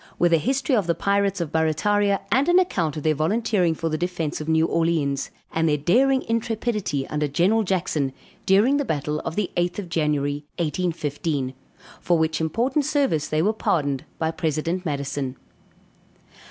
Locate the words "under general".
7.09-7.61